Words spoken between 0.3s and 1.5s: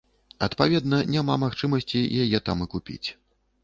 Адпаведна, няма